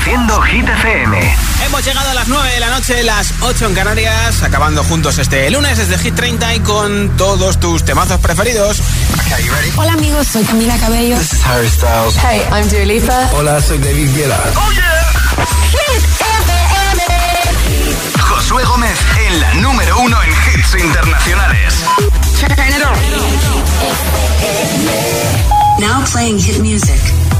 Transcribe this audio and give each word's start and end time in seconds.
Reproduciendo 0.00 0.40
Hit 0.42 0.66
FM. 0.66 1.36
Hemos 1.66 1.84
llegado 1.84 2.08
a 2.08 2.14
las 2.14 2.26
9 2.26 2.54
de 2.54 2.60
la 2.60 2.70
noche, 2.70 3.02
las 3.02 3.34
8 3.42 3.66
en 3.66 3.74
Canarias, 3.74 4.42
acabando 4.42 4.82
juntos 4.82 5.18
este 5.18 5.50
lunes 5.50 5.76
desde 5.76 5.98
Hit 5.98 6.14
30 6.14 6.54
y 6.54 6.60
con 6.60 7.16
todos 7.18 7.60
tus 7.60 7.84
temazos 7.84 8.18
preferidos. 8.18 8.78
Hola 9.76 9.92
amigos, 9.92 10.26
soy 10.26 10.42
Camila 10.44 10.78
Cabello. 10.78 11.18
This 11.18 11.34
is 11.34 11.44
Harry 11.44 11.68
Styles. 11.68 12.16
Hey, 12.16 12.40
I'm 12.50 12.66
Dua 12.70 12.84
Lipa. 12.86 13.28
Hola, 13.34 13.60
soy 13.60 13.76
David 13.76 14.14
Guetta. 14.16 14.40
Oh 14.56 14.72
yeah. 14.72 15.12
Hit 15.70 16.02
FM. 16.18 17.02
Josué 18.22 18.64
Gómez 18.64 18.98
en 19.26 19.40
la 19.40 19.54
número 19.54 19.98
uno 20.00 20.16
en 20.22 20.30
hits 20.30 20.74
internacionales. 20.82 21.74
Now 25.78 26.02
playing 26.10 26.38
hit 26.38 26.58
music. 26.60 27.39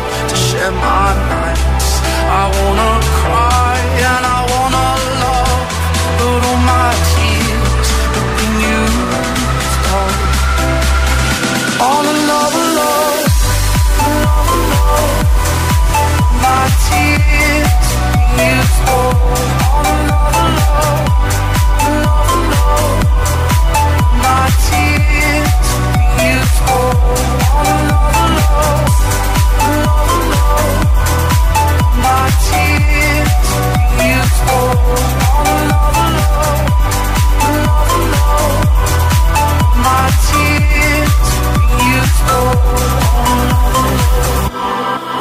in 0.67 0.75
my 0.75 1.13
nights 1.29 1.89
I 2.39 2.43
wanna 2.57 2.91
cry. 3.17 3.70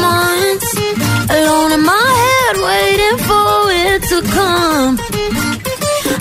Months. 0.00 0.70
Alone 1.30 1.72
in 1.72 1.82
my 1.82 2.06
head, 2.22 2.54
waiting 2.68 3.18
for 3.28 3.54
it 3.70 4.00
to 4.10 4.18
come. 4.36 4.98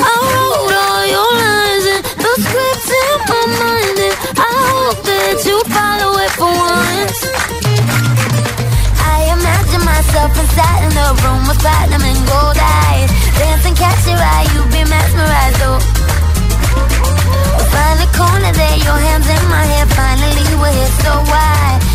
I 0.02 0.14
wrote 0.31 0.76
all 0.86 1.03
your 1.16 1.31
lines 1.46 1.86
and 1.94 2.02
the 2.24 2.34
scripts 2.46 2.90
in 3.02 3.18
my 3.31 3.44
mind, 3.62 3.98
and 4.08 4.16
I 4.38 4.52
hope 4.72 5.00
that 5.06 5.36
you 5.48 5.58
follow 5.72 6.12
it 6.26 6.31
for 6.40 6.52
once. 6.52 7.20
I 9.14 9.18
imagine 9.38 9.84
myself 9.86 10.32
inside 10.36 10.82
in 10.88 10.94
the 10.94 11.09
room 11.24 11.42
with 11.47 11.59
platinum 11.59 12.03
and 12.03 12.22
gold 12.28 12.58
eyes. 12.59 13.09
Dancing, 13.40 13.76
catch 13.76 14.03
your 14.09 14.20
eye, 14.20 14.47
you 14.53 14.62
be 14.74 14.82
mesmerized, 14.90 15.62
oh. 15.70 15.80
We'll 17.56 17.70
find 17.72 17.97
the 18.03 18.09
corner 18.18 18.52
there, 18.52 18.78
your 18.84 19.00
hands 19.00 19.28
in 19.30 19.44
my 19.50 19.64
hair. 19.64 19.86
Finally, 19.96 20.56
we're 20.59 20.74
here, 20.74 20.94
so 21.06 21.14
why? 21.32 21.95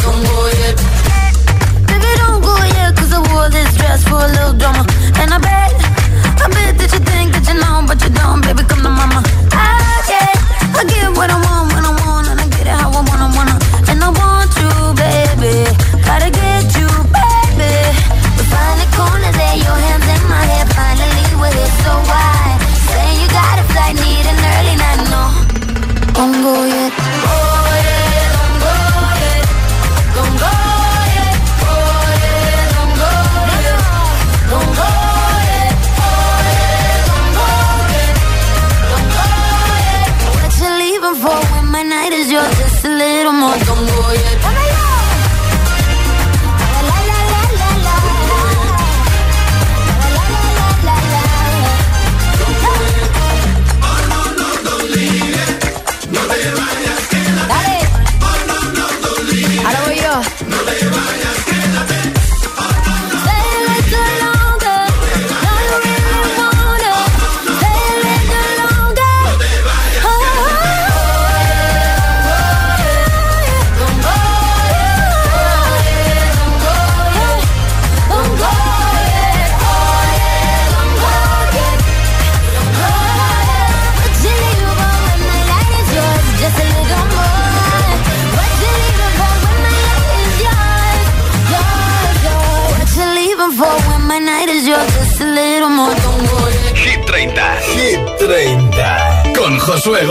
When 11.21 11.29
I'm 11.29 11.50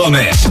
Gomez. 0.01 0.50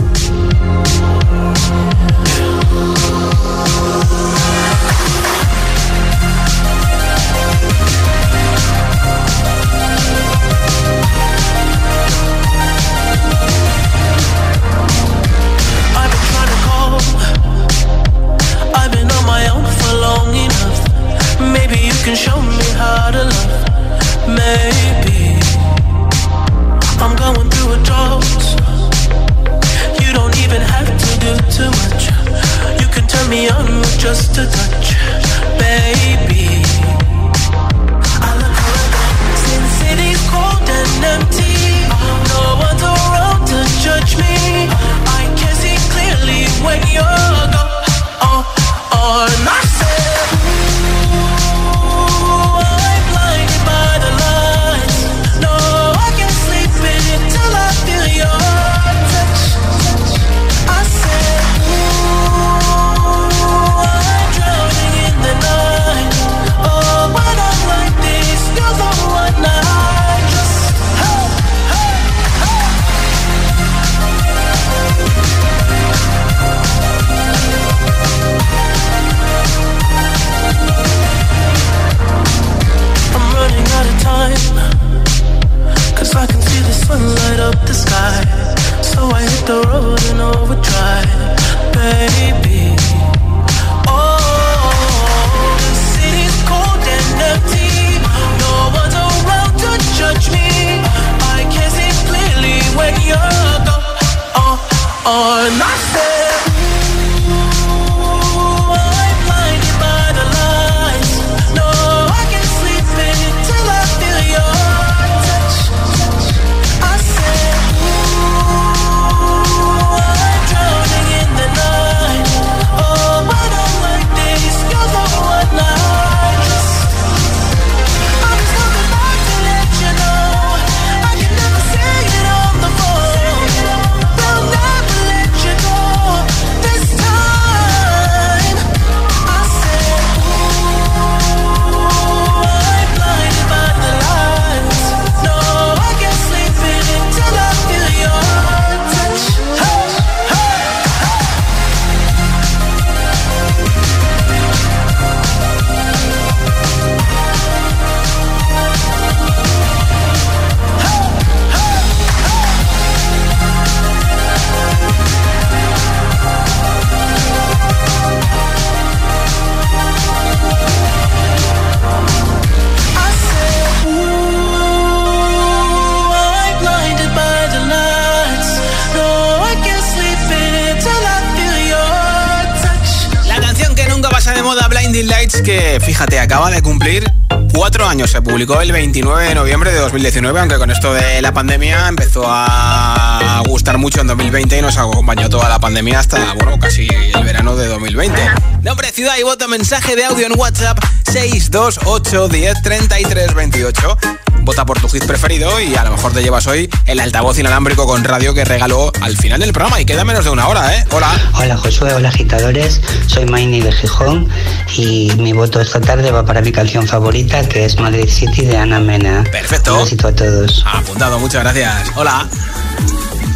Se 188.07 188.23
publicó 188.23 188.61
el 188.61 188.73
29 188.73 189.29
de 189.29 189.35
noviembre 189.35 189.73
de 189.73 189.79
2019, 189.79 190.41
aunque 190.41 190.57
con 190.57 190.71
esto 190.71 190.93
de 190.95 191.21
la 191.21 191.33
pandemia 191.33 191.87
empezó 191.87 192.25
a 192.27 193.20
gustar 193.47 193.79
mucho 193.79 194.01
en 194.01 194.07
2020 194.09 194.59
y 194.59 194.63
nos 194.63 194.77
acompañó 194.77 195.29
toda 195.29 195.49
la 195.49 195.59
pandemia 195.59 196.01
hasta, 196.01 196.35
bueno, 196.35 196.59
casi 196.59 196.89
el 197.15 197.25
verano 197.25 197.57
de 197.57 197.67
2020. 197.69 198.21
Nombre, 198.63 198.91
ciudad 198.91 199.17
y 199.19 199.23
voto, 199.23 199.49
mensaje 199.49 199.97
de 199.97 200.05
audio 200.05 200.27
en 200.27 200.39
WhatsApp 200.39 200.79
628 201.11 202.29
10 202.29 202.63
33 202.63 203.35
28 203.35 203.99
vota 204.43 204.65
por 204.65 204.81
tu 204.81 204.89
hit 204.89 205.05
preferido 205.05 205.61
y 205.61 205.75
a 205.75 205.85
lo 205.85 205.93
mejor 205.93 206.13
te 206.13 206.23
llevas 206.23 206.47
hoy 206.47 206.69
el 206.87 207.01
altavoz 207.01 207.39
inalámbrico 207.39 207.87
con 207.87 208.05
radio 208.05 208.35
que 208.35 208.45
regaló 208.45 208.93
al 209.01 209.17
final 209.17 209.41
del 209.41 209.53
programa 209.53 209.81
y 209.81 209.85
queda 209.85 210.05
menos 210.05 210.25
de 210.25 210.31
una 210.31 210.49
hora, 210.49 210.77
¿eh? 210.77 210.85
Hola. 210.93 211.11
Hola 211.35 211.57
Josué, 211.57 211.93
hola 211.93 212.09
agitadores, 212.09 212.81
soy 213.07 213.27
Maini 213.27 213.61
de 213.61 213.73
Gijón 213.73 214.29
y 214.77 215.13
mi 215.19 215.33
voto 215.33 215.61
esta 215.61 215.81
tarde 215.81 216.11
va 216.11 216.25
para 216.25 216.41
mi 216.41 216.53
canción 216.53 216.87
favorita 216.87 217.49
que 217.49 217.65
es 217.65 217.79
Madrid 217.79 218.09
City 218.09 218.47
de 218.47 218.57
Ana 218.57 218.81
Mena. 218.81 219.25
Perfecto. 219.31 219.77
Un 219.77 219.85
besito 219.85 220.09
a 220.09 220.13
todos. 220.13 220.65
Apuntado, 220.67 221.19
muchas 221.19 221.43
gracias. 221.43 221.93
Hola. 221.97 222.29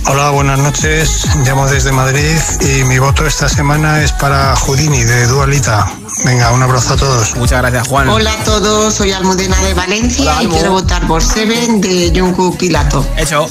Hola, 0.07 0.31
buenas 0.31 0.59
noches. 0.59 1.27
Llamo 1.47 1.67
desde 1.67 1.91
Madrid 1.91 2.37
y 2.61 2.85
mi 2.85 2.99
voto 2.99 3.27
esta 3.27 3.49
semana 3.49 4.03
es 4.03 4.13
para 4.13 4.55
Houdini 4.57 5.03
de 5.03 5.27
Dualita. 5.27 5.91
Venga, 6.25 6.53
un 6.53 6.63
abrazo 6.63 6.95
a 6.95 6.97
todos. 6.97 7.35
Muchas 7.37 7.61
gracias, 7.61 7.89
Juan. 7.89 8.09
Hola 8.09 8.33
a 8.33 8.45
todos, 8.45 8.95
soy 8.95 9.13
Almudena 9.13 9.57
de 9.63 9.73
Valencia 9.73 10.43
y 10.43 10.47
quiero 10.47 10.73
votar 10.73 11.07
por 11.07 11.23
Seven 11.23 11.81
de 11.81 12.13
Junku 12.15 12.57
Pilato. 12.59 13.07
Hecho. 13.17 13.49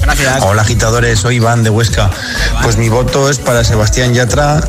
Gracias. 0.00 0.42
Hola 0.42 0.62
agitadores, 0.62 1.18
soy 1.18 1.36
Iván 1.36 1.64
de 1.64 1.70
Huesca. 1.70 2.10
Pues 2.62 2.76
mi 2.76 2.88
voto 2.88 3.28
es 3.28 3.38
para 3.38 3.64
Sebastián 3.64 4.14
Yatra, 4.14 4.60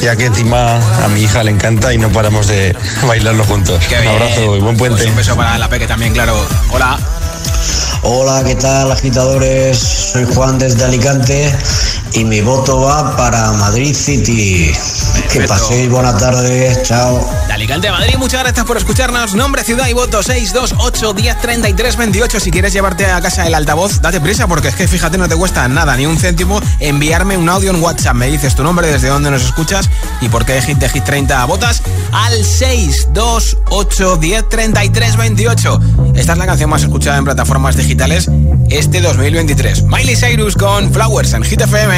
ya 0.00 0.14
que 0.14 0.26
encima 0.26 0.76
a 1.04 1.08
mi 1.08 1.22
hija 1.22 1.42
le 1.42 1.50
encanta 1.50 1.92
y 1.92 1.98
no 1.98 2.10
paramos 2.10 2.46
de 2.46 2.76
bailarlo 3.06 3.44
juntos. 3.44 3.82
un 4.00 4.08
abrazo 4.08 4.56
y 4.56 4.60
buen 4.60 4.76
puente. 4.76 4.98
Pues 4.98 5.10
un 5.10 5.16
beso 5.16 5.36
para 5.36 5.58
la 5.58 5.68
Peque 5.68 5.86
también, 5.86 6.12
claro. 6.12 6.36
Hola. 6.70 6.98
Hola, 8.10 8.42
¿qué 8.42 8.54
tal 8.54 8.90
agitadores? 8.90 9.76
Soy 9.76 10.24
Juan 10.24 10.58
desde 10.58 10.82
Alicante 10.82 11.54
y 12.14 12.24
mi 12.24 12.40
voto 12.40 12.80
va 12.80 13.16
para 13.16 13.52
Madrid 13.52 13.94
City. 13.94 14.72
Que 15.32 15.40
paséis 15.42 15.90
buena 15.90 16.16
tarde, 16.16 16.80
chao. 16.84 17.28
De 17.46 17.52
Alicante 17.52 17.88
a 17.88 17.92
Madrid, 17.92 18.14
muchas 18.18 18.42
gracias 18.42 18.64
por 18.64 18.76
escucharnos. 18.76 19.34
Nombre, 19.34 19.64
ciudad 19.64 19.86
y 19.88 19.92
voto 19.92 20.22
628 20.22 21.14
1033 21.14 21.96
28. 21.96 22.40
Si 22.40 22.50
quieres 22.50 22.72
llevarte 22.72 23.06
a 23.06 23.20
casa 23.20 23.46
el 23.46 23.54
altavoz, 23.54 24.00
date 24.00 24.20
prisa 24.20 24.46
porque 24.46 24.68
es 24.68 24.74
que 24.74 24.88
fíjate, 24.88 25.18
no 25.18 25.28
te 25.28 25.36
cuesta 25.36 25.68
nada, 25.68 25.96
ni 25.96 26.06
un 26.06 26.18
céntimo 26.18 26.60
enviarme 26.80 27.36
un 27.36 27.48
audio 27.48 27.70
en 27.70 27.82
WhatsApp. 27.82 28.14
Me 28.14 28.28
dices 28.28 28.54
tu 28.54 28.62
nombre, 28.62 28.86
desde 28.86 29.08
dónde 29.08 29.30
nos 29.30 29.42
escuchas 29.42 29.90
y 30.20 30.28
por 30.28 30.44
qué 30.44 30.60
Hit 30.62 30.78
de 30.78 30.88
Hit 30.88 31.04
30 31.04 31.44
votas 31.44 31.82
al 32.12 32.44
628 32.44 34.18
1033 34.18 35.16
28. 35.16 35.80
Esta 36.14 36.32
es 36.32 36.38
la 36.38 36.46
canción 36.46 36.70
más 36.70 36.82
escuchada 36.82 37.18
en 37.18 37.24
plataformas 37.24 37.76
digitales 37.76 38.30
este 38.70 39.00
2023. 39.00 39.84
Miley 39.84 40.16
Cyrus 40.16 40.54
con 40.54 40.92
Flowers 40.92 41.32
en 41.32 41.42
Hit 41.44 41.60
FM. 41.60 41.97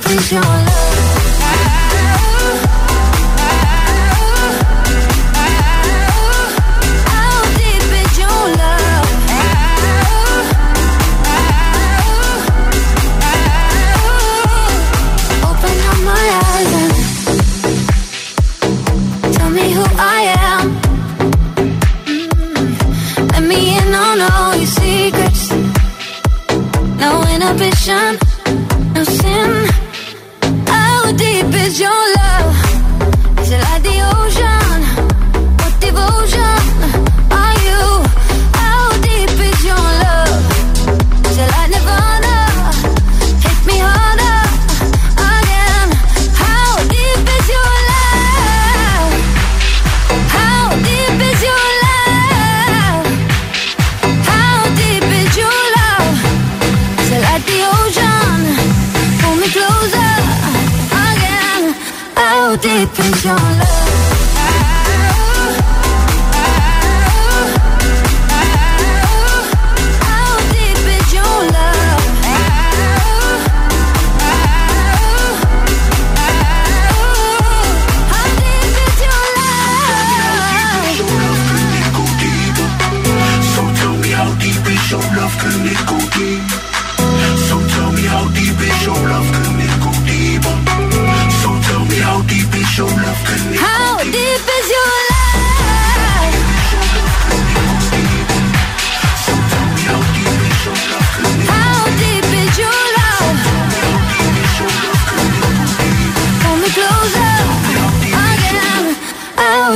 please 0.00 0.32
your 0.32 0.67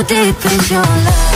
deep 0.01 0.35
is 0.45 1.32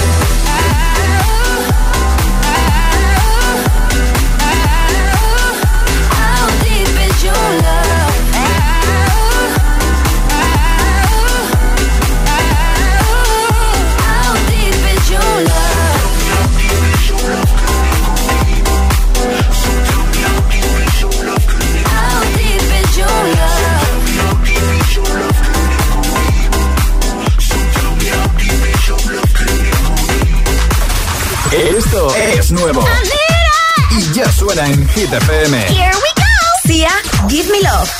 suena 34.47 34.65
en 34.65 34.87
Hit 34.89 35.11
FM. 35.11 35.57
Here 35.67 35.91
we 35.91 36.11
go. 36.15 36.67
Sia, 36.67 36.91
Give 37.27 37.49
Me 37.51 37.59
Love. 37.61 37.91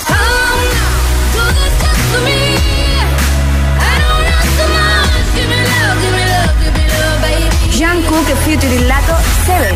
Jean 7.71 8.01
Cook 8.03 8.27
featuring 8.45 8.87
Lato 8.87 9.15
7. 9.45 9.73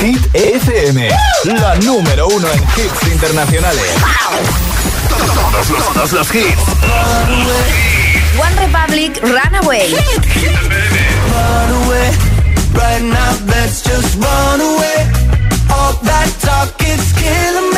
Hit 0.00 0.34
FM, 0.34 1.08
la 1.44 1.74
número 1.76 2.28
uno 2.28 2.48
en 2.52 2.62
hits 2.62 3.12
internacionales. 3.12 3.84
Todos 5.08 5.70
los, 5.70 5.92
todos 5.92 6.12
los 6.12 6.34
hits. 6.34 7.99
Republic, 8.70 9.20
Runaway. 9.22 9.90
Run 11.34 11.70
away, 11.82 12.08
right 12.72 13.02
now 13.02 13.46
let's 13.46 13.82
just 13.82 14.14
run 14.16 14.60
away. 14.60 15.10
All 15.72 15.94
that 16.06 16.30
talk 16.40 16.80
is 16.80 17.12
killing 17.18 17.64
me. 17.64 17.69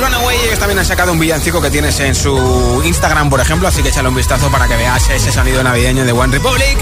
Runaway, 0.00 0.38
ellos 0.46 0.58
también 0.58 0.78
han 0.78 0.86
sacado 0.86 1.12
un 1.12 1.18
villancico 1.18 1.60
que 1.60 1.70
tienes 1.70 2.00
en 2.00 2.14
su 2.14 2.82
Instagram, 2.84 3.28
por 3.28 3.40
ejemplo, 3.40 3.68
así 3.68 3.82
que 3.82 3.90
échale 3.90 4.08
un 4.08 4.14
vistazo 4.14 4.50
para 4.50 4.66
que 4.66 4.76
veas 4.76 5.08
ese 5.10 5.30
sonido 5.30 5.62
navideño 5.62 6.04
de 6.04 6.12
One 6.12 6.32
Republic. 6.32 6.78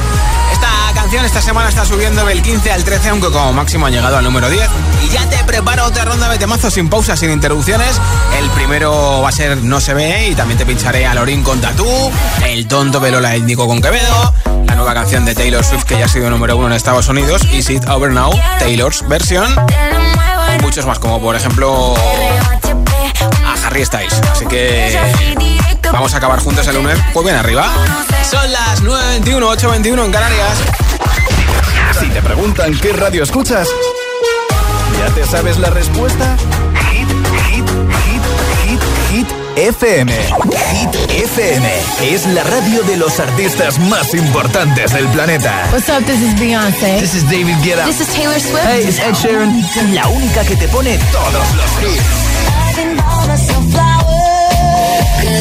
Esta 0.52 0.68
canción 0.94 1.24
esta 1.24 1.42
semana 1.42 1.68
está 1.68 1.84
subiendo 1.84 2.24
del 2.24 2.42
15 2.42 2.70
al 2.70 2.84
13, 2.84 3.08
aunque 3.08 3.30
como 3.30 3.52
máximo 3.52 3.86
ha 3.86 3.90
llegado 3.90 4.16
al 4.16 4.24
número 4.24 4.48
10. 4.48 4.68
Y 5.02 5.08
ya 5.08 5.28
te 5.28 5.42
preparo 5.44 5.86
otra 5.86 6.04
ronda 6.04 6.28
de 6.28 6.38
temazos 6.38 6.74
sin 6.74 6.88
pausas, 6.88 7.18
sin 7.18 7.30
interrupciones. 7.30 8.00
El 8.38 8.48
primero 8.50 9.20
va 9.22 9.30
a 9.30 9.32
ser 9.32 9.56
No 9.58 9.80
se 9.80 9.94
ve 9.94 10.28
y 10.28 10.34
también 10.34 10.58
te 10.58 10.66
pincharé 10.66 11.06
a 11.06 11.14
Lorín 11.14 11.42
con 11.42 11.60
Tatú, 11.60 11.86
El 12.46 12.68
tonto 12.68 13.00
Velola 13.00 13.34
étnico 13.34 13.66
con 13.66 13.82
Quevedo, 13.82 14.34
la 14.66 14.74
nueva 14.76 14.94
canción 14.94 15.24
de 15.24 15.34
Taylor 15.34 15.64
Swift 15.64 15.84
que 15.84 15.98
ya 15.98 16.04
ha 16.04 16.08
sido 16.08 16.30
número 16.30 16.56
uno 16.56 16.68
en 16.68 16.72
Estados 16.74 17.08
Unidos, 17.08 17.42
Is 17.52 17.68
It 17.70 17.88
Over 17.88 18.12
Now, 18.12 18.30
Taylor's 18.58 19.06
versión. 19.08 19.54
Y 20.56 20.62
muchos 20.62 20.86
más, 20.86 20.98
como 20.98 21.20
por 21.20 21.36
ejemplo 21.36 21.94
Harry 23.78 23.86
Styles. 23.86 24.20
Así 24.32 24.44
que 24.46 24.98
vamos 25.92 26.12
a 26.12 26.16
acabar 26.16 26.40
juntos 26.40 26.66
el 26.66 26.74
lunes. 26.74 26.98
Pues 27.12 27.24
bien 27.24 27.36
arriba. 27.36 27.70
Son 28.28 28.50
las 28.50 28.82
9.21, 28.82 29.56
8.21 29.56 30.04
en 30.04 30.10
Canarias. 30.10 30.58
Si 32.00 32.08
te 32.08 32.20
preguntan 32.20 32.76
qué 32.80 32.92
radio 32.92 33.22
escuchas, 33.22 33.68
¿Ya 34.98 35.14
te 35.14 35.24
sabes 35.26 35.58
la 35.58 35.70
respuesta? 35.70 36.36
Hit, 36.90 37.08
hit, 37.46 37.68
hit, 38.04 38.20
hit, 38.64 38.80
hit 39.12 39.28
FM. 39.56 40.12
Hit 40.12 41.10
FM 41.10 41.72
es 42.02 42.26
la 42.26 42.42
radio 42.42 42.82
de 42.82 42.96
los 42.96 43.20
artistas 43.20 43.78
más 43.78 44.12
importantes 44.12 44.92
del 44.92 45.06
planeta. 45.08 45.68
What's 45.70 45.88
up? 45.88 46.04
This 46.04 46.20
is 46.20 46.34
Beyoncé. 46.40 46.98
This 46.98 47.14
is 47.14 47.22
David 47.30 47.54
Guetta. 47.62 47.84
This 47.84 48.00
is 48.00 48.08
Taylor 48.08 48.40
Swift. 48.40 48.66
Hey, 48.66 48.88
it's 48.88 48.98
Ed 48.98 49.14
Sheeran. 49.14 49.94
La 49.94 50.08
única 50.08 50.42
que 50.44 50.56
te 50.56 50.66
pone 50.66 50.98
todos 51.12 51.54
los 51.54 51.92
hits. 51.92 52.27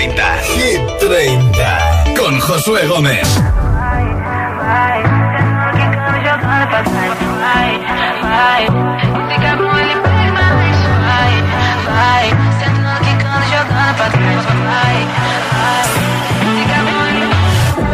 30. 0.00 0.22
Hit 0.54 0.80
30. 0.98 2.14
Con 2.16 2.40
Josué 2.40 2.86
Gómez. 2.86 3.28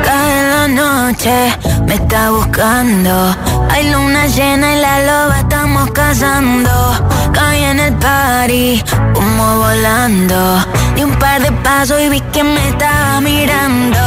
Cae 0.04 0.42
la 0.48 0.68
noche, 0.68 1.56
me 1.86 1.94
está 1.94 2.30
buscando. 2.30 3.34
Hay 3.68 3.90
luna 3.90 4.26
llena 4.28 4.76
y 4.76 4.80
la 4.80 5.00
loba 5.00 5.40
estamos 5.40 5.90
cazando. 5.90 6.70
Caí 7.32 7.64
en 7.64 7.80
el 7.80 7.94
party, 7.94 8.84
como 9.12 9.56
volando. 9.56 10.75
Di 10.96 11.04
un 11.04 11.14
par 11.16 11.42
de 11.42 11.52
pasos 11.52 12.00
y 12.00 12.08
vi 12.08 12.20
que 12.32 12.42
me 12.42 12.68
estaba 12.70 13.20
mirando. 13.20 13.98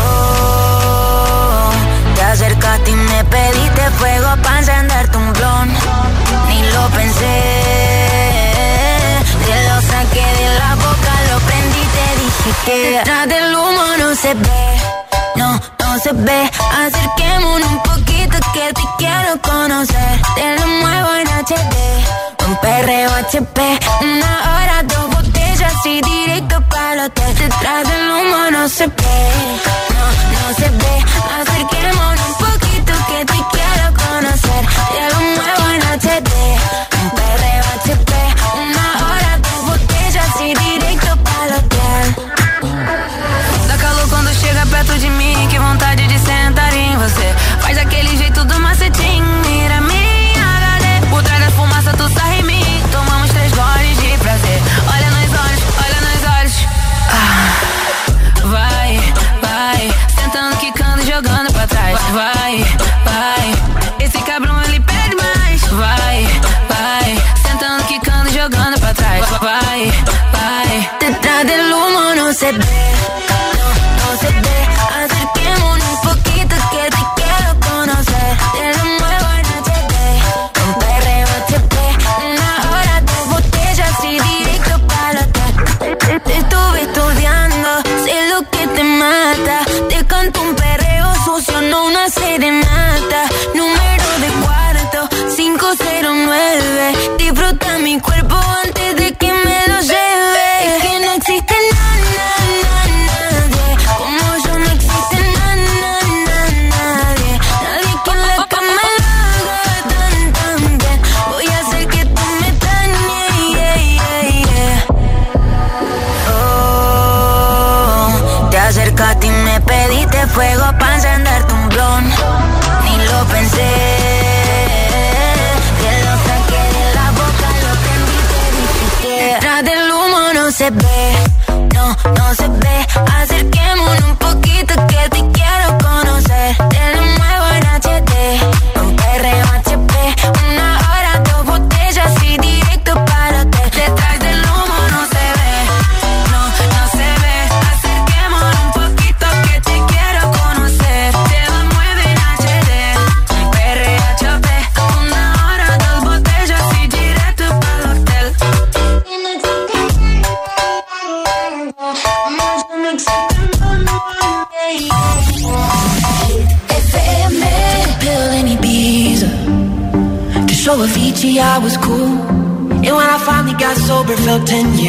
Oh, 0.00 1.70
te 2.14 2.22
acercaste 2.22 2.90
y 2.90 2.94
me 2.94 3.24
pediste 3.24 3.90
fuego 3.98 4.28
para 4.42 4.58
encenderte 4.58 5.16
un 5.18 5.32
blon. 5.34 5.68
Ni 6.48 6.62
lo 6.72 6.88
pensé. 6.96 7.36
Te 9.44 9.68
lo 9.68 9.76
saqué 9.82 10.26
de 10.40 10.58
la 10.58 10.74
boca, 10.76 11.12
lo 11.30 11.38
prendí, 11.40 11.84
te 11.96 12.06
dije 12.22 12.50
que 12.64 12.76
detrás 12.92 13.28
del 13.28 13.54
humo 13.54 13.84
no 13.98 14.14
se 14.14 14.32
ve, 14.34 14.80
no, 15.36 15.48
no 15.52 15.98
se 16.02 16.12
ve. 16.12 16.50
Acerquémonos 16.86 17.70
un 17.70 17.82
poquito 17.82 18.38
que 18.54 18.72
te 18.72 18.82
quiero 18.96 19.40
conocer. 19.42 20.20
Te 20.34 20.58
lo 20.58 20.66
muevo 20.66 21.10
en 21.14 21.28
HD, 21.28 21.76
un 22.46 22.56
perreo 22.56 23.10
HP. 23.16 23.78
Una 24.00 24.32
hora, 24.50 24.82
se 28.78 28.86
ve, 28.86 28.92
no, 29.96 30.06
no 30.32 30.54
se 30.54 30.68
ve. 30.70 30.94
Acerquémonos 31.40 32.28
un 32.28 32.34
poquito 32.46 32.92
que 33.08 33.18
te 33.24 33.38
quiero 33.52 33.86
conocer. 34.02 34.62
Te 34.94 35.02
lo 35.12 35.18
muevo 35.34 35.64
en 35.74 35.82
HD, 35.98 36.30
un 37.02 37.10
perreo 37.18 37.64
HP. 37.76 38.12
Una 38.62 38.86
hora, 39.04 39.30
dos 39.42 39.60
botellas 39.66 40.32
e 40.42 40.54
direito 40.64 41.10
para 41.26 41.54
o 41.54 41.58
hotel. 41.58 42.06
Dá 43.66 43.76
calor 43.78 44.08
quando 44.10 44.30
chega 44.40 44.64
perto 44.66 44.92
de 44.92 45.10
mim, 45.10 45.27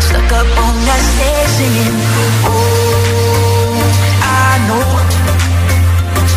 Stuck 0.00 0.32
up 0.32 0.48
on 0.64 0.74
that 0.86 1.02
stage 1.10 1.50
singing. 1.56 1.96
Oh, 2.46 3.80
I 4.22 4.50
know 4.68 4.88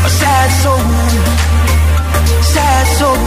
a 0.08 0.10
sad 0.19 0.49
soul, 0.62 0.88
sad 2.53 2.86
soul, 2.99 3.23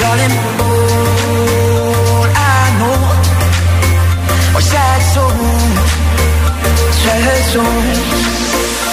darling. 0.00 0.36
Oh, 0.60 2.24
I 2.34 2.62
know 2.78 2.98
a 4.58 4.62
sad 4.70 5.00
soul, 5.12 5.36
sad 7.02 7.42
soul. 7.52 8.91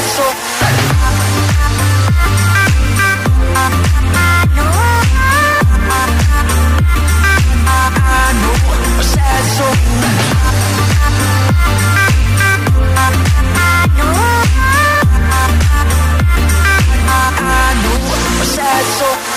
eso. 0.00 0.22
No. 19.00 19.20
No. 19.22 19.29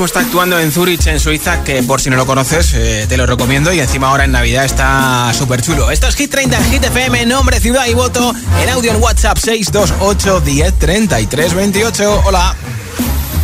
Mismo 0.00 0.06
está 0.06 0.20
actuando 0.20 0.58
en 0.58 0.72
Zurich, 0.72 1.06
en 1.08 1.20
Suiza, 1.20 1.62
que 1.62 1.82
por 1.82 2.00
si 2.00 2.08
no 2.08 2.16
lo 2.16 2.24
conoces, 2.24 2.72
eh, 2.72 3.04
te 3.06 3.18
lo 3.18 3.26
recomiendo. 3.26 3.70
Y 3.70 3.80
encima 3.80 4.08
ahora 4.08 4.24
en 4.24 4.32
Navidad 4.32 4.64
está 4.64 5.30
súper 5.34 5.60
chulo. 5.60 5.90
Esto 5.90 6.08
es 6.08 6.16
Hit 6.16 6.30
30 6.30 6.56
en 6.56 6.64
Hit 6.70 6.84
FM, 6.84 7.26
nombre, 7.26 7.60
ciudad 7.60 7.84
y 7.86 7.92
voto. 7.92 8.34
En 8.62 8.70
audio 8.70 8.92
en 8.92 9.02
WhatsApp 9.02 9.36
628 9.36 10.40
10 10.40 10.78
33 10.78 11.52
28. 11.52 12.22
Hola. 12.24 12.56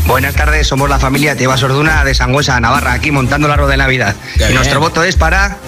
Buenas 0.07 0.35
tardes, 0.35 0.66
somos 0.66 0.88
la 0.88 0.99
familia 0.99 1.37
Teba 1.37 1.59
Sorduna 1.59 2.03
de 2.05 2.14
Sangüesa, 2.14 2.59
Navarra, 2.59 2.95
aquí 2.95 3.11
montando 3.11 3.49
la 3.49 3.57
rueda 3.57 3.73
de 3.73 3.77
Navidad. 3.77 4.16
Y 4.49 4.55
nuestro 4.55 4.81
voto 4.81 5.05
es 5.05 5.14
para 5.14 5.59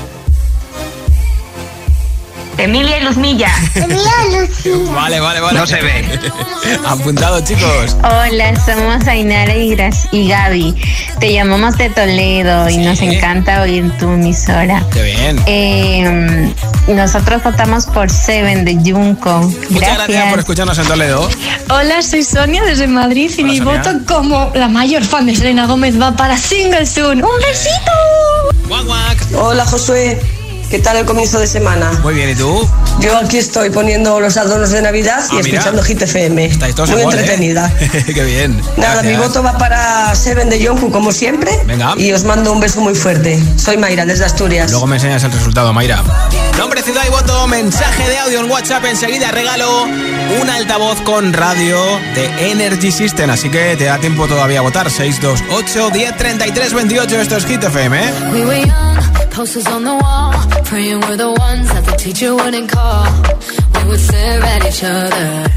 Emilia 2.69 2.99
y 2.99 3.05
Luzmilla. 3.05 3.49
Emilia 3.77 4.13
y 4.29 4.35
Luzmilla. 4.47 4.93
Vale, 4.93 5.21
vale, 5.21 5.41
vale. 5.41 5.59
No 5.59 5.67
se 5.67 5.81
ve. 5.81 6.05
Apuntado, 6.87 7.41
chicos. 7.41 7.97
Hola, 8.05 8.55
somos 8.67 9.07
Ainara 9.09 9.57
y, 9.57 9.71
Gras- 9.75 10.07
y 10.13 10.29
Gaby. 10.29 10.75
Te 11.19 11.33
llamamos 11.33 11.79
de 11.79 11.89
Toledo 11.89 12.69
y 12.69 12.77
nos 12.77 13.01
encanta 13.01 13.63
oír 13.63 13.91
tu 13.99 14.11
emisora. 14.13 14.85
Qué 14.93 15.03
bien. 15.03 15.41
Eh, 15.47 16.53
nosotros 16.89 17.43
votamos 17.43 17.87
por 17.87 18.11
Seven 18.11 18.67
de 18.67 18.75
Junco. 18.75 19.51
Muchas 19.71 19.95
gracias 19.97 20.29
por 20.29 20.39
escucharnos 20.41 20.77
en 20.79 20.87
Toledo. 20.89 21.27
Hola, 21.71 22.03
soy 22.03 22.23
Sonia 22.23 22.63
desde 22.65 22.87
Madrid 22.87 23.31
y 23.39 23.45
mi 23.45 23.57
Sonia. 23.57 23.79
voto 23.83 23.91
como 24.07 24.51
la 24.55 24.69
mayor 24.69 25.03
fan 25.05 25.25
de 25.25 25.35
Selena 25.35 25.65
Gómez 25.67 25.99
va 25.99 26.15
para 26.15 26.37
Single 26.37 26.85
Soon. 26.85 27.25
¡Un 27.25 27.31
besito! 27.41 27.93
Hola 29.41 29.65
Josué, 29.65 30.21
¿qué 30.71 30.79
tal 30.79 30.97
el 30.97 31.05
comienzo 31.07 31.39
de 31.39 31.47
semana? 31.47 31.91
Muy 32.03 32.15
bien, 32.15 32.31
¿y 32.31 32.35
tú? 32.35 32.69
Yo 33.01 33.17
aquí 33.17 33.39
estoy 33.39 33.71
poniendo 33.71 34.21
los 34.21 34.37
adornos 34.37 34.71
de 34.71 34.83
Navidad 34.83 35.21
y 35.33 35.37
Ah, 35.37 35.41
mira. 35.43 35.59
escuchando 35.59 35.83
Hit 35.83 36.03
FM. 36.03 36.45
Estáis 36.47 36.75
todos 36.75 36.91
Muy 36.91 37.01
¿eh? 37.01 37.05
entretenida. 37.05 37.73
Qué 38.07 38.25
bien. 38.25 38.57
Nada, 38.77 38.95
Gracias. 38.95 39.05
mi 39.05 39.17
voto 39.17 39.43
va 39.43 39.57
para 39.57 40.15
Seven 40.15 40.49
de 40.51 40.59
Yonku 40.61 40.91
como 40.91 41.13
siempre. 41.13 41.51
Venga. 41.67 41.95
Y 41.97 42.13
os 42.13 42.25
mando 42.25 42.53
un 42.53 42.61
beso 42.61 42.81
muy 42.81 42.95
fuerte. 42.95 43.39
Soy 43.57 43.77
Mayra 43.77 44.05
desde 44.05 44.25
Asturias. 44.25 44.71
Luego 44.71 44.87
me 44.87 44.97
enseñas 44.97 45.23
el 45.25 45.33
resultado, 45.33 45.73
Mayra. 45.73 46.03
Nombre, 46.59 46.83
ciudad 46.83 47.03
y 47.07 47.11
voto, 47.11 47.47
mensaje 47.47 48.09
de 48.09 48.19
audio 48.19 48.41
en 48.41 48.51
WhatsApp. 48.51 48.85
Enseguida 48.87 49.31
regalo 49.31 49.87
un 50.41 50.51
altavoz 50.51 51.01
con 51.03 51.33
radio 51.33 51.79
de 52.15 52.51
Energy 52.51 52.93
System. 52.93 53.31
Así 53.31 53.49
que 53.49 53.77
te 53.77 53.85
da 53.85 53.99
tiempo 53.99 54.27
todavía 54.27 54.59
a 54.59 54.63
votar. 54.63 54.91
628 54.91 55.91
10 55.91 56.17
33 56.17 56.75
28. 56.75 57.21
Esto 57.21 57.37
es 57.37 57.47
Hit 57.47 57.65
FM, 57.65 57.99
¿eh? 57.99 58.13
We 58.33 58.45
were 58.45 58.61
young, 58.61 59.31
posters 59.35 59.67
on 59.67 59.85
the 59.85 59.93
wall, 59.93 60.33
praying 60.65 61.01
we're 61.01 61.17
the 61.17 61.31
ones 61.31 61.69
that 61.73 61.85
the 61.85 61.97
teacher 61.97 62.35
wouldn't 62.35 62.71
call. 62.71 63.07
We 63.75 63.89
would 63.89 64.01
stare 64.01 64.43
at 64.43 64.65
each 64.67 64.83
other, 64.85 65.51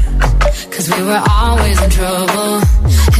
cause 0.70 0.88
we 0.88 1.02
were 1.02 1.22
always 1.28 1.80
in 1.82 1.90
trouble. 1.90 2.60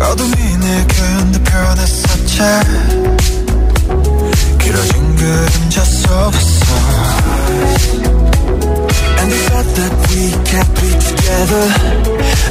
어둠이 0.00 0.56
내게 0.58 0.94
흔들펴냈었지 1.02 2.38
길어진 4.58 5.16
그림자 5.16 5.84
속에서 5.84 6.62
And 9.18 9.30
the 9.30 9.38
thought 9.48 9.68
that 9.76 9.92
we 10.10 10.22
can't 10.44 10.72
be 10.80 10.88
together 10.98 11.66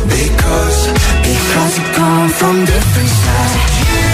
Because, 0.07 0.79
because 1.21 1.73
we 1.79 1.85
come 1.93 2.29
from 2.29 2.65
different 2.65 3.09
sides 3.09 3.71
You, 3.91 4.07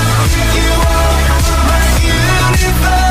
you 0.58 0.72
are 0.88 1.41
my 1.70 1.86
universe 2.02 3.11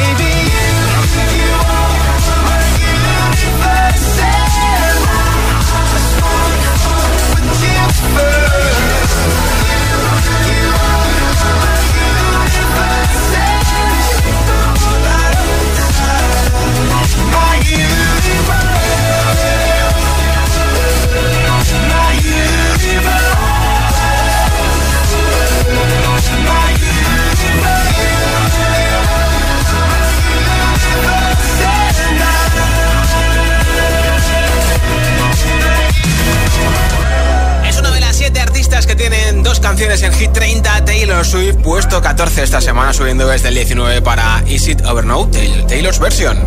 14 42.21 42.43
esta 42.43 42.61
semana, 42.61 42.93
subiendo 42.93 43.27
desde 43.27 43.47
el 43.47 43.55
19 43.55 43.99
para 44.03 44.43
Is 44.45 44.67
It 44.67 44.85
Over 44.85 45.03
Now, 45.05 45.25
Taylor- 45.31 45.65
Taylor's 45.65 45.97
version. 45.97 46.37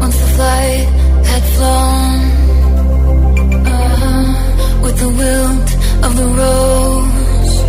Once 0.00 0.16
the 0.18 0.26
flight 0.34 0.88
had 1.24 1.42
flown 1.54 2.18
with 4.82 4.96
the 4.98 5.08
wilt 5.08 5.70
of 6.02 6.16
the 6.16 6.26
rose, 6.34 7.62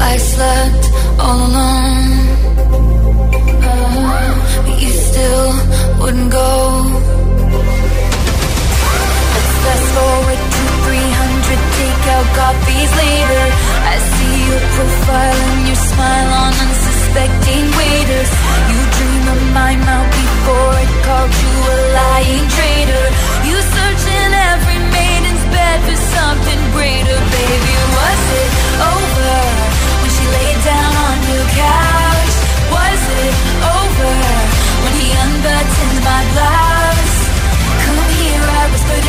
I 0.00 0.16
slept 0.18 0.84
all 1.18 1.40
alone. 1.50 2.28
But 4.64 4.80
you 4.80 4.90
still 4.92 5.52
wouldn't 5.98 6.30
go. 6.30 6.86
Let's 9.34 9.52
fast 9.64 9.86
forward 9.98 10.38
to 10.54 10.62
300 10.86 11.58
takeout 11.74 12.26
copies 12.36 12.90
later. 13.02 13.73
Your 14.44 14.60
profile 14.76 15.40
and 15.56 15.66
your 15.66 15.80
smile 15.90 16.30
on 16.44 16.52
unsuspecting 16.64 17.64
waiters. 17.80 18.30
You 18.70 18.80
dream 18.96 19.24
of 19.34 19.40
my 19.56 19.72
mouth 19.88 20.10
before 20.12 20.74
it 20.84 20.92
called 21.06 21.32
you 21.32 21.52
a 21.74 21.76
lying 21.96 22.46
traitor. 22.56 23.06
You 23.48 23.56
search 23.56 24.04
in 24.04 24.30
every 24.52 24.80
maiden's 24.92 25.44
bed 25.48 25.78
for 25.88 25.98
something 26.16 26.60
greater, 26.76 27.18
baby. 27.34 27.74
Was 27.96 28.22
it 28.42 28.50
over 28.92 29.34
when 30.04 30.10
she 30.12 30.24
laid 30.36 30.58
down 30.60 30.92
on 31.08 31.16
your 31.32 31.46
couch? 31.56 32.34
Was 32.68 33.02
it 33.24 33.34
over 33.64 34.12
when 34.84 34.92
he 35.00 35.08
unbuttoned 35.24 35.98
my 36.04 36.20
blouse? 36.36 37.16
Come 37.84 38.00
here, 38.20 38.44
I 38.44 38.62
whispered 38.70 39.06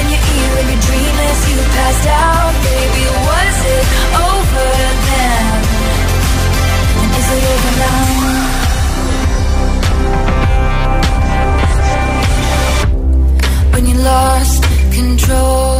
in 0.60 0.66
your 0.72 0.82
dream 0.88 1.16
as 1.30 1.40
you 1.50 1.58
passed 1.76 2.08
out, 2.08 2.54
baby. 2.68 3.06
Was 3.28 3.58
it 3.76 3.86
over 4.28 4.70
then? 5.08 5.54
And 7.02 7.12
is 7.20 7.30
it 7.36 7.44
over 7.54 7.74
now? 7.84 8.04
When 13.74 13.84
you 13.90 13.98
lost 14.14 14.62
control, 15.00 15.72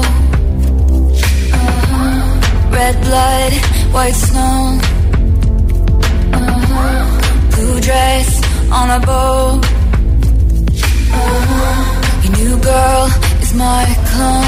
uh-huh. 1.56 2.22
red 2.78 2.96
blood, 3.06 3.52
white 3.96 4.18
snow, 4.28 4.80
uh-huh. 6.34 7.04
blue 7.52 7.78
dress 7.88 8.28
on 8.72 8.88
a 8.98 9.00
boat. 9.10 9.62
Uh-huh. 11.18 12.24
Your 12.24 12.34
new 12.40 12.56
girl 12.62 13.04
is 13.42 13.52
my 13.54 13.86
clone. 14.10 14.45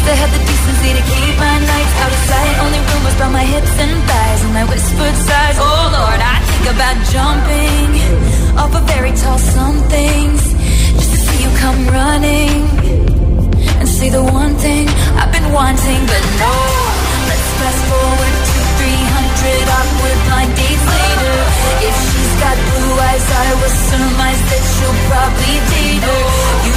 Least 0.00 0.12
I 0.12 0.16
had 0.16 0.30
the 0.32 0.42
decency 0.44 0.90
to 0.96 1.02
keep 1.12 1.34
my 1.36 1.56
nights 1.60 1.94
out 2.00 2.12
of 2.12 2.20
sight. 2.30 2.54
Only 2.64 2.80
rumors 2.88 3.16
about 3.16 3.32
my 3.32 3.44
hips 3.44 3.74
and 3.78 3.92
thighs 4.08 4.40
and 4.44 4.52
my 4.54 4.64
whispered 4.64 5.16
sighs. 5.28 5.56
Oh 5.60 5.84
Lord, 5.92 6.20
I 6.20 6.36
think 6.48 6.64
about 6.72 6.96
jumping 7.12 7.88
off 8.56 8.72
a 8.74 8.82
very 8.92 9.12
tall 9.12 9.38
somethings 9.38 10.42
just 10.96 11.10
to 11.12 11.18
see 11.18 11.38
you 11.44 11.50
come 11.58 11.80
running 11.88 12.60
and 13.80 13.88
say 13.88 14.08
the 14.10 14.24
one 14.24 14.54
thing 14.56 14.88
I've 15.20 15.32
been 15.32 15.52
wanting, 15.52 16.00
but 16.08 16.24
no. 16.40 16.54
Let's 17.28 17.48
fast 17.60 17.82
forward 17.90 18.34
to 18.50 18.58
300 18.80 19.76
awkward 19.76 20.18
blind 20.26 20.52
dates 20.56 20.86
later. 20.96 21.36
If 21.88 21.94
she's 22.08 22.34
got 22.40 22.56
blue 22.56 22.94
eyes, 23.08 23.26
I 23.44 23.48
will 23.60 23.76
surmise 23.90 24.42
that 24.48 24.64
she'll 24.72 25.00
probably 25.08 25.56
date 25.72 26.04
her. 26.08 26.24
You 26.66 26.76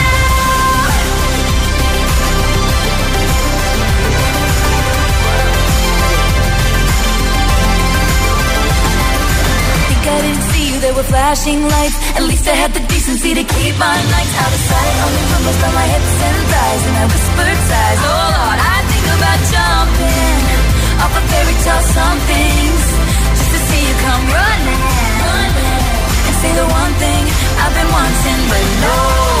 there 10.81 10.93
were 10.97 11.05
flashing 11.05 11.61
lights. 11.61 11.97
At 12.17 12.25
least 12.25 12.45
I 12.49 12.57
had 12.57 12.73
the 12.73 12.81
decency 12.89 13.37
to 13.37 13.43
keep 13.45 13.73
my 13.77 13.97
nights 14.09 14.35
out 14.41 14.51
of 14.51 14.61
sight. 14.65 14.93
Only 15.05 15.23
rumbles 15.29 15.59
by 15.61 15.71
my 15.77 15.87
hips 15.93 16.13
and 16.25 16.37
thighs, 16.49 16.83
and 16.89 16.95
I 16.97 17.05
whispered 17.05 17.59
sighs. 17.69 17.99
Oh 18.01 18.27
Lord, 18.35 18.59
I 18.59 18.77
think 18.89 19.05
about 19.15 19.39
jumping 19.53 20.41
off 21.05 21.13
a 21.13 21.21
fairy 21.29 21.57
tale 21.61 21.85
somethings 21.93 22.85
just 23.37 23.51
to 23.53 23.59
see 23.69 23.81
you 23.85 23.95
come 24.05 24.23
running, 24.33 24.81
running 25.21 25.85
and 26.27 26.35
say 26.41 26.51
the 26.57 26.65
one 26.65 26.93
thing 26.97 27.23
I've 27.61 27.75
been 27.77 27.89
wanting, 27.93 28.41
but 28.49 28.65
no. 28.81 29.40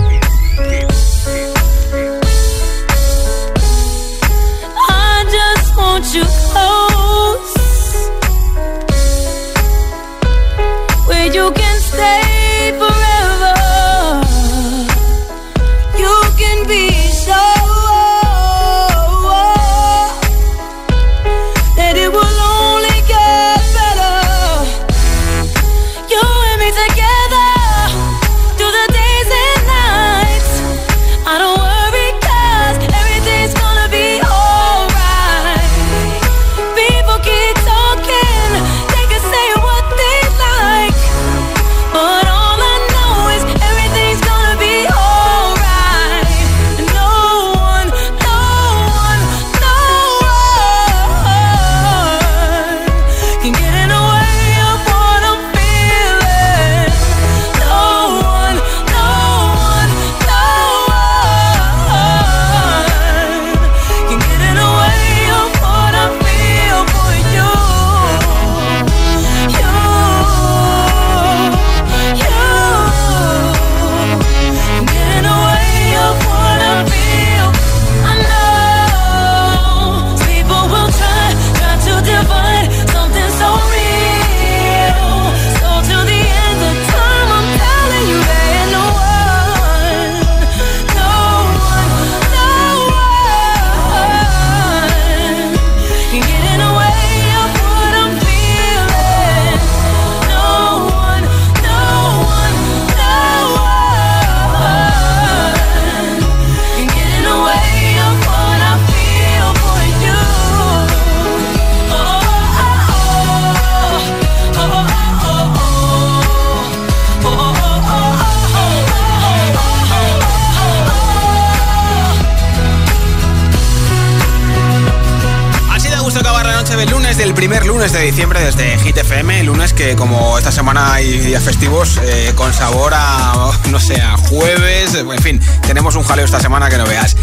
Lunes 127.81 127.93
de 127.93 128.05
diciembre 128.05 128.39
desde 128.43 128.77
Hit 128.77 128.95
FM. 128.95 129.43
Lunes 129.43 129.73
que, 129.73 129.95
como 129.95 130.37
esta 130.37 130.51
semana 130.51 130.93
hay 130.93 131.17
días 131.17 131.41
festivos, 131.41 131.99
eh, 132.03 132.31
con 132.35 132.53
sabor 132.53 132.93
a, 132.93 133.49
no 133.71 133.79
sé, 133.79 133.99
a 133.99 134.17
jueves. 134.17 134.93
En 134.93 135.19
fin, 135.19 135.41
tenemos 135.65 135.95
un 135.95 136.03
jaleo 136.03 136.25
esta 136.25 136.39
semana 136.39 136.69
que 136.69 136.77
no 136.77 136.85
veas. 136.85 137.15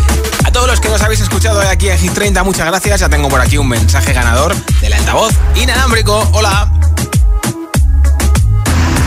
A 0.45 0.51
todos 0.51 0.67
los 0.67 0.81
que 0.81 0.89
nos 0.89 1.01
habéis 1.01 1.21
escuchado 1.21 1.61
hoy 1.61 1.67
aquí 1.67 1.89
en 1.89 1.97
Hit 1.97 2.13
30, 2.13 2.43
muchas 2.43 2.67
gracias. 2.67 2.99
Ya 2.99 3.09
tengo 3.09 3.29
por 3.29 3.41
aquí 3.41 3.57
un 3.57 3.69
mensaje 3.69 4.13
ganador 4.13 4.53
del 4.81 4.95
altavoz 4.95 5.33
inalámbrico. 5.55 6.29
Hola. 6.33 6.69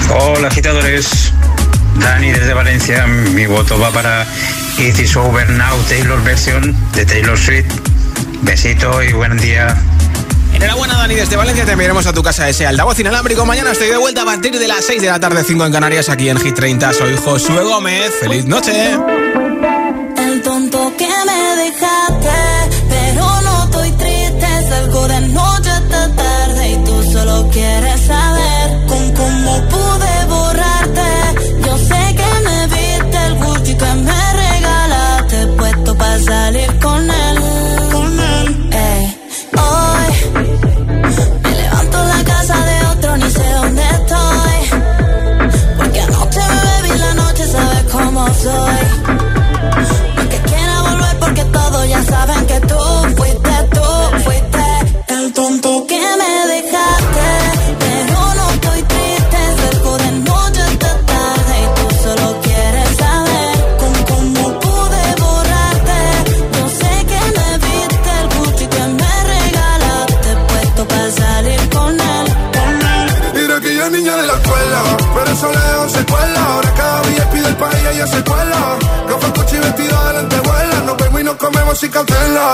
Hola 0.10 0.48
agitadores, 0.48 1.34
Dani 1.96 2.32
desde 2.32 2.54
Valencia, 2.54 3.08
mi 3.08 3.46
voto 3.46 3.78
va 3.78 3.92
para 3.92 4.26
It 4.78 4.98
is 5.00 5.18
over 5.18 5.50
now, 5.50 5.78
Taylor 5.90 6.24
version 6.24 6.74
de 6.94 7.06
Taylor 7.06 7.38
Swift. 7.38 7.74
Besito 8.42 9.04
y 9.04 9.12
buen 9.12 9.38
día. 9.38 9.78
Enhorabuena, 10.62 10.96
Dani, 10.96 11.16
desde 11.16 11.36
Valencia 11.36 11.66
te 11.66 11.72
enviaremos 11.72 12.06
a 12.06 12.14
tu 12.14 12.22
casa 12.22 12.48
ese 12.48 12.68
altavoz 12.68 13.00
inalámbrico. 13.00 13.46
Mañana 13.48 13.72
estoy 13.72 13.90
de 13.90 13.98
vuelta 13.98 14.22
a 14.22 14.26
partir 14.26 14.58
de 14.58 14.68
las 14.68 14.86
6 14.86 15.02
de 15.02 15.08
la 15.08 15.20
tarde, 15.20 15.44
5 15.44 15.66
en 15.66 15.72
Canarias, 15.72 16.08
aquí 16.08 16.30
en 16.30 16.40
Hit 16.40 16.54
30. 16.54 16.94
Soy 16.94 17.18
Josué 17.18 17.64
Gómez. 17.64 18.12
¡Feliz 18.20 18.46
noche! 18.46 18.92
El 20.18 20.42
tonto 20.44 20.94
que 20.98 21.08
me 21.08 21.64
dejaste, 21.64 22.30
pero 22.90 23.42
no 23.42 23.64
estoy 23.64 23.92
triste. 23.94 24.48
Salgo 24.70 25.08
de 25.08 25.22
noche 25.30 25.70
hasta 25.72 26.16
tarde 26.16 26.70
y 26.70 26.84
tú 26.84 27.04
solo 27.12 27.50
quieres 27.52 28.02
saber 28.02 28.86
con 28.88 29.12
cómo 29.14 29.68
pude 29.68 30.11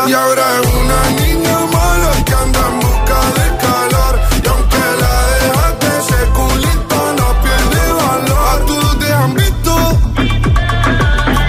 Y 0.07 0.13
ahora 0.13 0.41
es 0.61 0.67
una 0.73 1.09
niña 1.21 1.57
mala 1.73 2.11
que 2.23 2.33
anda 2.33 2.59
en 2.69 2.79
busca 2.79 3.19
de 3.37 3.47
calor. 3.57 4.19
Y 4.41 4.47
aunque 4.47 4.83
la 5.01 5.13
dejaste, 5.35 5.87
ese 5.99 6.19
culito 6.31 6.97
no 7.17 7.27
pierde 7.43 7.83
valor. 7.91 8.47
A 8.53 8.65
todos 8.65 8.99
te 8.99 9.11
han 9.11 9.33
visto. 9.33 9.99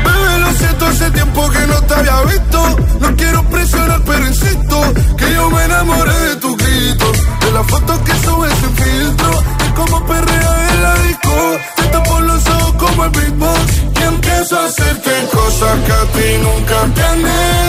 Bebé, 0.04 0.38
lo 0.40 0.52
siento, 0.54 0.86
hace 0.86 1.10
tiempo 1.12 1.50
que 1.50 1.66
no 1.68 1.82
te 1.82 1.94
había 1.94 2.20
visto. 2.22 2.76
No 2.98 3.16
quiero 3.16 3.44
presionar, 3.44 4.02
pero 4.04 4.26
insisto 4.26 4.92
que 5.16 5.34
yo 5.34 5.50
me 5.50 5.64
enamoré 5.64 6.18
de 6.18 6.36
tu 6.36 6.56
grito. 6.56 7.12
De 7.40 7.52
las 7.52 7.64
fotos 7.64 7.98
que 8.00 8.12
subes 8.26 8.52
sin 8.58 8.76
filtro. 8.76 9.30
De 9.60 9.74
cómo 9.76 10.04
perrea 10.04 10.68
en 10.72 10.82
la 10.82 10.94
disco. 11.04 11.58
Te 11.76 11.82
tapo 11.84 12.20
los 12.22 12.44
ojos 12.48 12.72
como 12.72 13.04
el 13.04 13.10
beatbox. 13.10 13.82
Y 14.00 14.02
empiezo 14.02 14.58
a 14.58 14.66
hacerte 14.66 15.12
cosas 15.32 15.78
que 15.86 15.92
a 15.92 16.04
ti 16.12 16.38
nunca 16.42 16.94
te. 16.96 17.67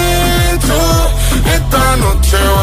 chill 2.30 2.59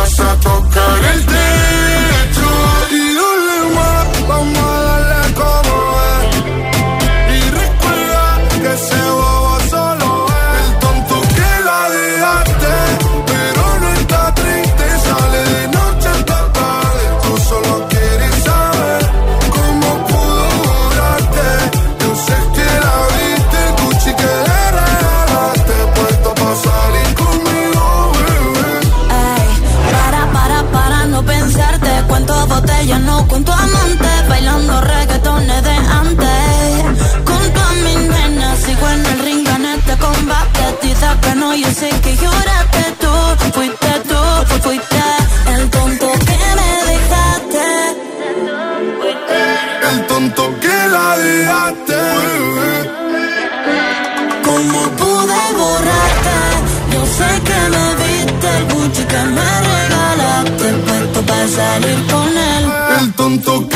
que 59.17 59.25
me 59.37 59.51
regalaste. 59.71 60.67
Puesto 60.87 61.23
para 61.23 61.49
salir 61.49 61.99
con 62.13 62.29
él. 62.55 62.65
El 63.01 63.13
tonto 63.15 63.69
que 63.69 63.76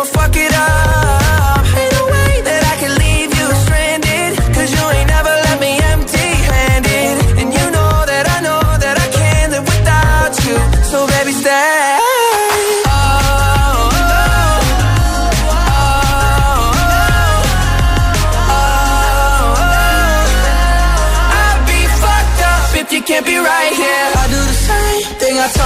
I'ma 0.00 0.12
fuck 0.12 0.34
it 0.34 0.54
up. 0.54 1.29